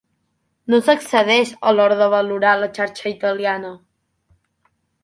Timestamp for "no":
0.73-0.79